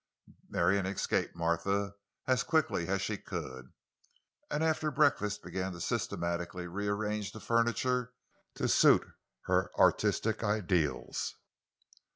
Marion 0.49 0.87
escaped 0.87 1.35
Martha 1.35 1.93
as 2.25 2.41
quickly 2.41 2.87
as 2.87 3.03
she 3.03 3.17
could; 3.17 3.71
and 4.49 4.63
after 4.63 4.89
breakfast 4.89 5.43
began 5.43 5.79
systematically 5.79 6.63
to 6.63 6.71
rearrange 6.71 7.31
the 7.33 7.39
furniture 7.39 8.11
to 8.55 8.67
suit 8.67 9.05
her 9.43 9.69
artistic 9.77 10.43
ideals. 10.43 11.35